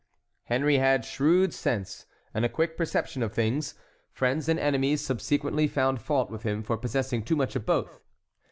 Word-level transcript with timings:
Henry 0.45 0.79
had 0.79 1.05
shrewd 1.05 1.53
sense 1.53 2.07
and 2.33 2.43
a 2.43 2.49
quick 2.49 2.75
perception 2.75 3.21
of 3.21 3.33
things; 3.33 3.75
friends 4.11 4.49
and 4.49 4.59
enemies 4.59 5.01
subsequently 5.05 5.67
found 5.67 6.01
fault 6.01 6.31
with 6.31 6.41
him 6.41 6.63
for 6.63 6.75
possessing 6.75 7.21
too 7.23 7.35
much 7.35 7.55
of 7.55 7.67
both. 7.67 8.01